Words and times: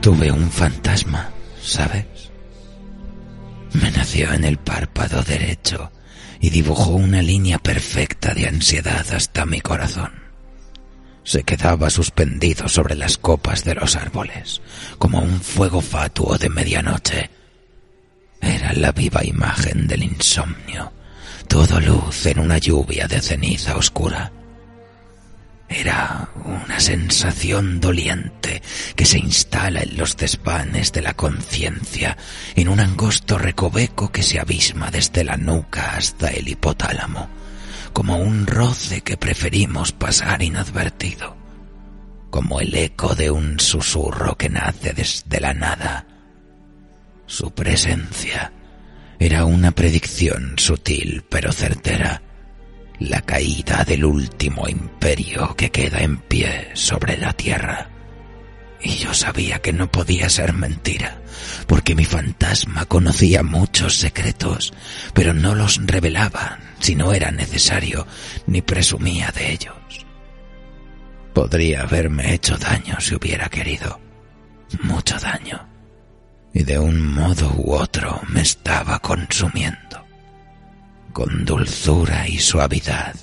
Tuve 0.00 0.32
un 0.32 0.50
fantasma, 0.50 1.30
¿sabes? 1.62 2.06
Me 3.74 3.90
nació 3.90 4.32
en 4.32 4.44
el 4.44 4.56
párpado 4.56 5.22
derecho 5.22 5.92
y 6.40 6.48
dibujó 6.48 6.92
una 6.92 7.20
línea 7.20 7.58
perfecta 7.58 8.32
de 8.32 8.48
ansiedad 8.48 9.06
hasta 9.12 9.44
mi 9.44 9.60
corazón. 9.60 10.10
Se 11.22 11.42
quedaba 11.42 11.90
suspendido 11.90 12.66
sobre 12.66 12.94
las 12.94 13.18
copas 13.18 13.62
de 13.62 13.74
los 13.74 13.94
árboles, 13.94 14.62
como 14.98 15.20
un 15.20 15.38
fuego 15.42 15.82
fatuo 15.82 16.38
de 16.38 16.48
medianoche. 16.48 17.30
Era 18.40 18.72
la 18.72 18.92
viva 18.92 19.22
imagen 19.22 19.86
del 19.86 20.02
insomnio, 20.02 20.94
todo 21.46 21.78
luz 21.78 22.24
en 22.24 22.38
una 22.38 22.56
lluvia 22.56 23.06
de 23.06 23.20
ceniza 23.20 23.76
oscura. 23.76 24.32
Era 25.70 26.28
una 26.44 26.80
sensación 26.80 27.80
doliente 27.80 28.60
que 28.96 29.06
se 29.06 29.20
instala 29.20 29.82
en 29.82 29.96
los 29.96 30.16
desvanes 30.16 30.90
de 30.92 31.00
la 31.00 31.14
conciencia, 31.14 32.18
en 32.56 32.68
un 32.68 32.80
angosto 32.80 33.38
recoveco 33.38 34.10
que 34.10 34.24
se 34.24 34.40
abisma 34.40 34.90
desde 34.90 35.22
la 35.22 35.36
nuca 35.36 35.92
hasta 35.96 36.30
el 36.30 36.48
hipotálamo, 36.48 37.30
como 37.92 38.16
un 38.16 38.48
roce 38.48 39.02
que 39.02 39.16
preferimos 39.16 39.92
pasar 39.92 40.42
inadvertido, 40.42 41.36
como 42.30 42.60
el 42.60 42.74
eco 42.74 43.14
de 43.14 43.30
un 43.30 43.60
susurro 43.60 44.36
que 44.36 44.48
nace 44.48 44.92
desde 44.92 45.40
la 45.40 45.54
nada. 45.54 46.04
Su 47.26 47.52
presencia 47.52 48.52
era 49.20 49.44
una 49.44 49.70
predicción 49.70 50.54
sutil 50.58 51.22
pero 51.28 51.52
certera 51.52 52.22
la 53.00 53.22
caída 53.22 53.82
del 53.84 54.04
último 54.04 54.68
imperio 54.68 55.54
que 55.56 55.70
queda 55.70 56.00
en 56.02 56.18
pie 56.18 56.70
sobre 56.74 57.16
la 57.16 57.32
tierra. 57.32 57.88
Y 58.82 58.96
yo 58.96 59.14
sabía 59.14 59.60
que 59.60 59.72
no 59.72 59.90
podía 59.90 60.28
ser 60.28 60.52
mentira, 60.52 61.20
porque 61.66 61.94
mi 61.94 62.04
fantasma 62.04 62.84
conocía 62.84 63.42
muchos 63.42 63.96
secretos, 63.96 64.72
pero 65.14 65.34
no 65.34 65.54
los 65.54 65.84
revelaba 65.86 66.58
si 66.78 66.94
no 66.94 67.12
era 67.12 67.30
necesario, 67.30 68.06
ni 68.46 68.62
presumía 68.62 69.30
de 69.32 69.52
ellos. 69.52 69.74
Podría 71.34 71.82
haberme 71.82 72.34
hecho 72.34 72.56
daño 72.58 73.00
si 73.00 73.14
hubiera 73.14 73.48
querido, 73.48 74.00
mucho 74.82 75.18
daño, 75.18 75.66
y 76.52 76.64
de 76.64 76.78
un 76.78 77.00
modo 77.00 77.52
u 77.56 77.72
otro 77.72 78.20
me 78.28 78.42
estaba 78.42 78.98
consumiendo 78.98 80.09
con 81.12 81.44
dulzura 81.44 82.26
y 82.28 82.38
suavidad. 82.38 83.14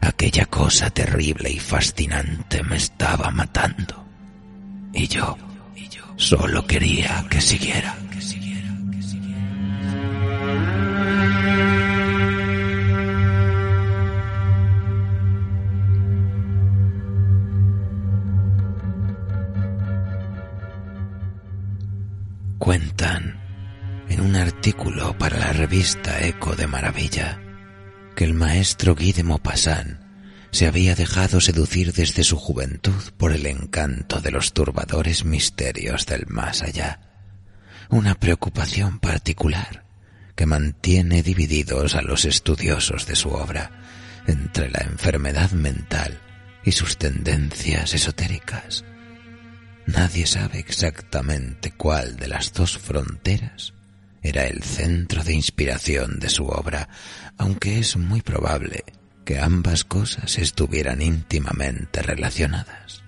Aquella 0.00 0.46
cosa 0.46 0.90
terrible 0.90 1.50
y 1.50 1.58
fascinante 1.58 2.62
me 2.62 2.76
estaba 2.76 3.30
matando. 3.30 4.04
Y 4.92 5.06
yo, 5.08 5.36
solo 6.16 6.66
quería 6.66 7.24
que 7.30 7.40
siguiera. 7.40 7.96
Cuentan 22.58 23.49
en 24.10 24.20
un 24.20 24.34
artículo 24.36 25.16
para 25.16 25.38
la 25.38 25.52
revista 25.52 26.20
Eco 26.26 26.56
de 26.56 26.66
Maravilla 26.66 27.40
que 28.16 28.24
el 28.24 28.34
maestro 28.34 28.96
Guy 28.96 29.12
de 29.12 29.22
Maupassant 29.22 30.00
se 30.50 30.66
había 30.66 30.96
dejado 30.96 31.40
seducir 31.40 31.92
desde 31.92 32.24
su 32.24 32.36
juventud 32.36 33.00
por 33.16 33.32
el 33.32 33.46
encanto 33.46 34.20
de 34.20 34.32
los 34.32 34.52
turbadores 34.52 35.24
misterios 35.24 36.06
del 36.06 36.26
más 36.26 36.62
allá, 36.62 37.00
una 37.88 38.16
preocupación 38.16 38.98
particular 38.98 39.84
que 40.34 40.44
mantiene 40.44 41.22
divididos 41.22 41.94
a 41.94 42.02
los 42.02 42.24
estudiosos 42.24 43.06
de 43.06 43.14
su 43.14 43.30
obra 43.30 43.70
entre 44.26 44.70
la 44.70 44.80
enfermedad 44.80 45.52
mental 45.52 46.20
y 46.64 46.72
sus 46.72 46.98
tendencias 46.98 47.94
esotéricas. 47.94 48.84
Nadie 49.86 50.26
sabe 50.26 50.58
exactamente 50.58 51.70
cuál 51.70 52.16
de 52.16 52.26
las 52.26 52.52
dos 52.52 52.76
fronteras 52.76 53.72
era 54.22 54.46
el 54.46 54.62
centro 54.62 55.24
de 55.24 55.32
inspiración 55.32 56.18
de 56.18 56.28
su 56.28 56.46
obra, 56.46 56.88
aunque 57.38 57.78
es 57.78 57.96
muy 57.96 58.20
probable 58.22 58.84
que 59.24 59.38
ambas 59.38 59.84
cosas 59.84 60.38
estuvieran 60.38 61.02
íntimamente 61.02 62.02
relacionadas. 62.02 63.02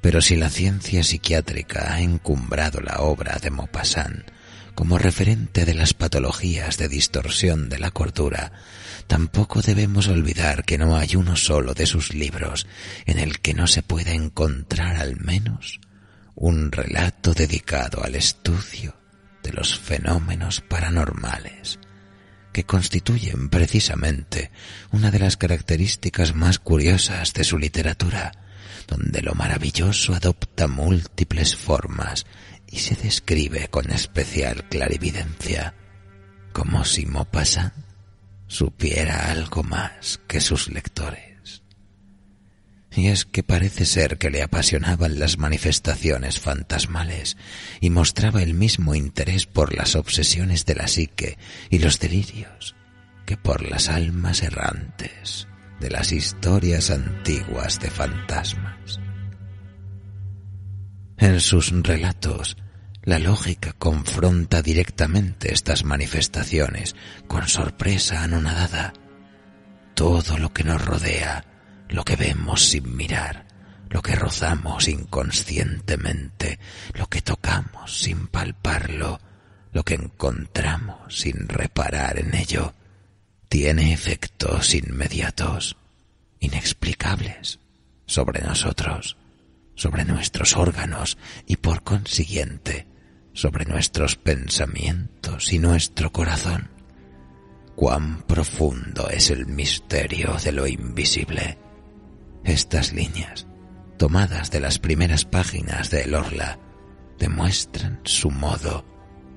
Pero 0.00 0.20
si 0.20 0.36
la 0.36 0.50
ciencia 0.50 1.02
psiquiátrica 1.02 1.94
ha 1.94 2.00
encumbrado 2.00 2.80
la 2.80 3.00
obra 3.00 3.38
de 3.40 3.50
Maupassant 3.50 4.30
como 4.74 4.98
referente 4.98 5.64
de 5.64 5.74
las 5.74 5.94
patologías 5.94 6.76
de 6.78 6.88
distorsión 6.88 7.68
de 7.68 7.78
la 7.78 7.90
cordura, 7.90 8.52
tampoco 9.06 9.62
debemos 9.62 10.08
olvidar 10.08 10.64
que 10.64 10.78
no 10.78 10.96
hay 10.96 11.16
uno 11.16 11.36
solo 11.36 11.74
de 11.74 11.86
sus 11.86 12.12
libros 12.12 12.66
en 13.06 13.18
el 13.18 13.40
que 13.40 13.54
no 13.54 13.66
se 13.66 13.82
pueda 13.82 14.12
encontrar 14.12 14.96
al 14.96 15.16
menos 15.20 15.80
un 16.34 16.72
relato 16.72 17.32
dedicado 17.32 18.02
al 18.02 18.16
estudio 18.16 19.03
de 19.44 19.52
los 19.52 19.78
fenómenos 19.78 20.60
paranormales, 20.60 21.78
que 22.52 22.64
constituyen 22.64 23.48
precisamente 23.48 24.50
una 24.90 25.12
de 25.12 25.20
las 25.20 25.36
características 25.36 26.34
más 26.34 26.58
curiosas 26.58 27.32
de 27.34 27.44
su 27.44 27.58
literatura, 27.58 28.32
donde 28.88 29.22
lo 29.22 29.34
maravilloso 29.34 30.14
adopta 30.14 30.66
múltiples 30.66 31.54
formas 31.54 32.26
y 32.66 32.78
se 32.78 32.96
describe 32.96 33.68
con 33.68 33.90
especial 33.92 34.68
clarividencia, 34.68 35.74
como 36.52 36.84
si 36.84 37.06
Maupassant 37.06 37.74
supiera 38.48 39.30
algo 39.30 39.62
más 39.62 40.20
que 40.26 40.40
sus 40.40 40.68
lectores 40.68 41.33
y 42.96 43.08
es 43.08 43.24
que 43.24 43.42
parece 43.42 43.84
ser 43.86 44.18
que 44.18 44.30
le 44.30 44.42
apasionaban 44.42 45.18
las 45.18 45.38
manifestaciones 45.38 46.38
fantasmales 46.38 47.36
y 47.80 47.90
mostraba 47.90 48.42
el 48.42 48.54
mismo 48.54 48.94
interés 48.94 49.46
por 49.46 49.74
las 49.74 49.96
obsesiones 49.96 50.64
de 50.64 50.76
la 50.76 50.86
psique 50.86 51.38
y 51.70 51.78
los 51.78 51.98
delirios 51.98 52.76
que 53.26 53.36
por 53.36 53.68
las 53.68 53.88
almas 53.88 54.42
errantes 54.42 55.48
de 55.80 55.90
las 55.90 56.12
historias 56.12 56.90
antiguas 56.90 57.80
de 57.80 57.90
fantasmas. 57.90 59.00
En 61.16 61.40
sus 61.40 61.70
relatos, 61.82 62.56
la 63.02 63.18
lógica 63.18 63.72
confronta 63.72 64.62
directamente 64.62 65.52
estas 65.52 65.84
manifestaciones 65.84 66.94
con 67.26 67.48
sorpresa 67.48 68.22
anonadada. 68.22 68.92
Todo 69.94 70.38
lo 70.38 70.52
que 70.52 70.64
nos 70.64 70.84
rodea 70.84 71.44
lo 71.88 72.04
que 72.04 72.16
vemos 72.16 72.68
sin 72.68 72.96
mirar, 72.96 73.46
lo 73.90 74.02
que 74.02 74.14
rozamos 74.14 74.88
inconscientemente, 74.88 76.58
lo 76.94 77.06
que 77.08 77.22
tocamos 77.22 78.00
sin 78.00 78.26
palparlo, 78.26 79.20
lo 79.72 79.82
que 79.84 79.94
encontramos 79.94 81.18
sin 81.18 81.48
reparar 81.48 82.18
en 82.18 82.34
ello, 82.34 82.74
tiene 83.48 83.92
efectos 83.92 84.74
inmediatos, 84.74 85.76
inexplicables, 86.40 87.60
sobre 88.06 88.40
nosotros, 88.42 89.16
sobre 89.74 90.04
nuestros 90.04 90.56
órganos 90.56 91.18
y 91.46 91.56
por 91.56 91.82
consiguiente 91.82 92.86
sobre 93.34 93.64
nuestros 93.64 94.16
pensamientos 94.16 95.52
y 95.52 95.58
nuestro 95.58 96.10
corazón. 96.12 96.70
Cuán 97.74 98.22
profundo 98.22 99.10
es 99.10 99.30
el 99.30 99.46
misterio 99.46 100.36
de 100.42 100.52
lo 100.52 100.66
invisible 100.66 101.58
estas 102.44 102.92
líneas, 102.92 103.46
tomadas 103.98 104.50
de 104.50 104.60
las 104.60 104.78
primeras 104.78 105.24
páginas 105.24 105.90
de 105.90 106.02
El 106.02 106.14
Orla, 106.14 106.58
demuestran 107.18 108.00
su 108.04 108.30
modo 108.30 108.84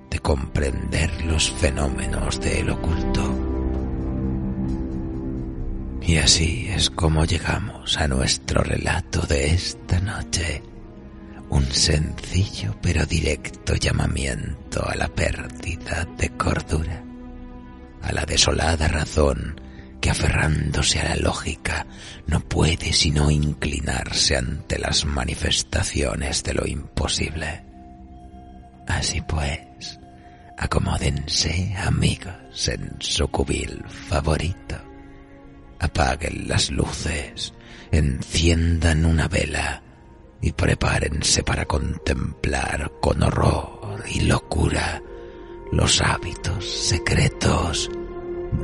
de 0.09 0.19
comprender 0.19 1.25
los 1.25 1.51
fenómenos 1.51 2.39
del 2.39 2.69
oculto. 2.69 3.57
Y 6.01 6.17
así 6.17 6.67
es 6.69 6.89
como 6.89 7.25
llegamos 7.25 7.97
a 7.97 8.07
nuestro 8.07 8.63
relato 8.63 9.21
de 9.21 9.47
esta 9.47 9.99
noche, 9.99 10.63
un 11.49 11.65
sencillo 11.65 12.75
pero 12.81 13.05
directo 13.05 13.75
llamamiento 13.75 14.87
a 14.87 14.95
la 14.95 15.07
pérdida 15.09 16.07
de 16.17 16.29
cordura, 16.29 17.03
a 18.01 18.11
la 18.13 18.25
desolada 18.25 18.87
razón 18.87 19.59
que 20.01 20.09
aferrándose 20.09 20.99
a 20.99 21.09
la 21.09 21.15
lógica 21.15 21.85
no 22.27 22.39
puede 22.39 22.93
sino 22.93 23.31
inclinarse 23.31 24.37
ante 24.37 24.79
las 24.79 25.05
manifestaciones 25.05 26.43
de 26.43 26.53
lo 26.53 26.65
imposible. 26.65 27.63
Así 28.87 29.21
pues, 29.21 29.99
acomódense 30.57 31.75
amigos 31.77 32.67
en 32.69 32.95
su 32.99 33.27
cubil 33.27 33.83
favorito, 33.87 34.75
apaguen 35.79 36.47
las 36.47 36.71
luces, 36.71 37.53
enciendan 37.91 39.05
una 39.05 39.27
vela 39.27 39.81
y 40.41 40.51
prepárense 40.51 41.43
para 41.43 41.65
contemplar 41.65 42.91
con 43.01 43.23
horror 43.23 44.03
y 44.09 44.21
locura 44.21 45.01
los 45.71 46.01
hábitos 46.01 46.65
secretos 46.65 47.89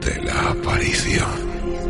de 0.01 0.21
la 0.23 0.49
aparición. 0.51 1.82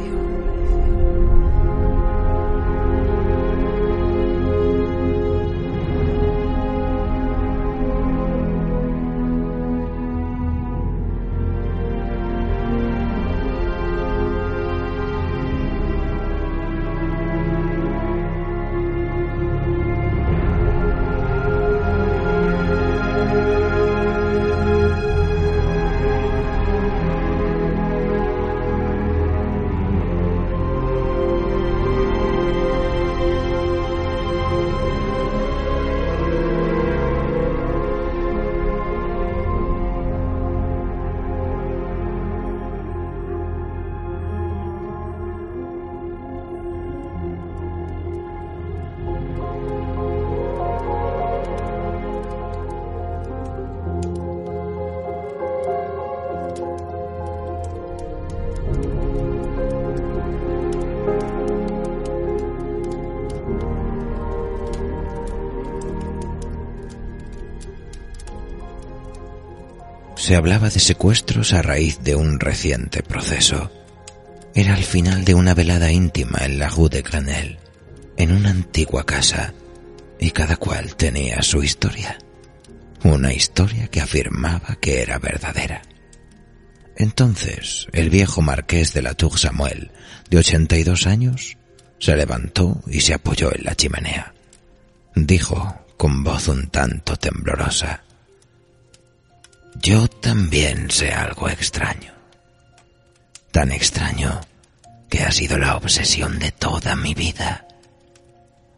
Se 70.23 70.37
hablaba 70.37 70.69
de 70.69 70.79
secuestros 70.79 71.51
a 71.51 71.61
raíz 71.61 71.99
de 72.01 72.15
un 72.15 72.39
reciente 72.39 73.03
proceso. 73.03 73.69
Era 74.55 74.77
el 74.77 74.85
final 74.85 75.25
de 75.25 75.33
una 75.33 75.53
velada 75.53 75.91
íntima 75.91 76.39
en 76.45 76.59
la 76.59 76.69
Rue 76.69 76.87
de 76.87 77.01
Granel, 77.01 77.59
en 78.15 78.31
una 78.31 78.51
antigua 78.51 79.05
casa, 79.05 79.53
y 80.21 80.31
cada 80.31 80.55
cual 80.55 80.95
tenía 80.95 81.41
su 81.41 81.61
historia. 81.61 82.17
Una 83.03 83.33
historia 83.33 83.89
que 83.89 83.99
afirmaba 83.99 84.77
que 84.79 85.01
era 85.01 85.19
verdadera. 85.19 85.81
Entonces, 86.95 87.87
el 87.91 88.09
viejo 88.09 88.41
marqués 88.41 88.93
de 88.93 89.01
la 89.01 89.15
Tour 89.15 89.37
Samuel, 89.37 89.91
de 90.29 90.37
82 90.37 91.05
años, 91.05 91.57
se 91.99 92.15
levantó 92.15 92.81
y 92.87 93.01
se 93.01 93.13
apoyó 93.13 93.53
en 93.53 93.65
la 93.65 93.75
chimenea. 93.75 94.33
Dijo, 95.15 95.85
con 95.97 96.23
voz 96.23 96.47
un 96.47 96.67
tanto 96.67 97.17
temblorosa, 97.17 98.03
yo 99.83 100.07
también 100.07 100.89
sé 100.89 101.11
algo 101.11 101.49
extraño. 101.49 102.13
Tan 103.51 103.71
extraño 103.71 104.39
que 105.09 105.23
ha 105.23 105.31
sido 105.31 105.59
la 105.59 105.75
obsesión 105.75 106.39
de 106.39 106.51
toda 106.51 106.95
mi 106.95 107.13
vida. 107.13 107.67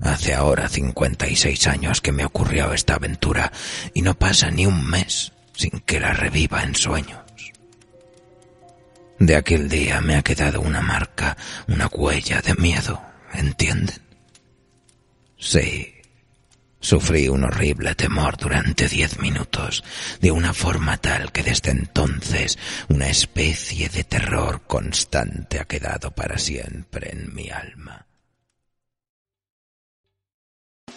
Hace 0.02 0.34
ahora 0.34 0.68
56 0.68 1.68
años 1.68 2.02
que 2.02 2.12
me 2.12 2.26
ocurrió 2.26 2.74
esta 2.74 2.96
aventura 2.96 3.52
y 3.94 4.02
no 4.02 4.16
pasa 4.16 4.50
ni 4.50 4.66
un 4.66 4.84
mes 4.84 5.32
sin 5.54 5.80
que 5.82 6.00
la 6.00 6.12
reviva 6.12 6.64
en 6.64 6.76
sueños. 6.76 7.22
De 9.20 9.36
aquel 9.36 9.70
día 9.70 10.02
me 10.02 10.16
ha 10.16 10.24
quedado 10.24 10.60
una 10.60 10.82
marca, 10.82 11.38
una 11.68 11.88
huella 11.88 12.42
de 12.42 12.56
miedo, 12.56 13.02
¿entienden? 13.32 14.02
Sí, 15.38 15.95
Sufrí 16.86 17.28
un 17.30 17.44
horrible 17.44 17.96
temor 17.96 18.38
durante 18.38 18.88
diez 18.88 19.18
minutos, 19.18 19.84
de 20.22 20.30
una 20.30 20.54
forma 20.54 20.98
tal 20.98 21.32
que 21.32 21.42
desde 21.42 21.72
entonces 21.72 22.60
una 22.90 23.08
especie 23.08 23.90
de 23.90 24.04
terror 24.04 24.62
constante 24.68 25.60
ha 25.60 25.66
quedado 25.66 26.12
para 26.12 26.38
siempre 26.38 27.10
en 27.12 27.34
mi 27.34 27.50
alma. 27.50 28.06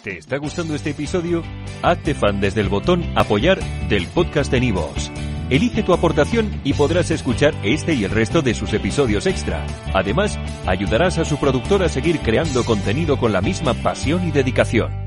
¿Te 0.03 0.19
está 0.19 0.37
gustando 0.37 0.75
este 0.75 0.91
episodio? 0.91 1.43
Hazte 1.81 2.13
fan 2.13 2.39
desde 2.39 2.61
el 2.61 2.69
botón 2.69 3.03
apoyar 3.15 3.59
del 3.89 4.05
podcast 4.09 4.51
de 4.51 4.59
Nivos. 4.59 5.11
Elige 5.49 5.81
tu 5.81 5.93
aportación 5.93 6.61
y 6.63 6.73
podrás 6.73 7.09
escuchar 7.09 7.55
este 7.63 7.95
y 7.95 8.03
el 8.03 8.11
resto 8.11 8.43
de 8.43 8.53
sus 8.53 8.73
episodios 8.73 9.25
extra. 9.25 9.65
Además, 9.95 10.37
ayudarás 10.67 11.17
a 11.17 11.25
su 11.25 11.39
productor 11.39 11.81
a 11.81 11.89
seguir 11.89 12.19
creando 12.19 12.63
contenido 12.63 13.17
con 13.17 13.33
la 13.33 13.41
misma 13.41 13.73
pasión 13.73 14.27
y 14.27 14.31
dedicación. 14.31 14.98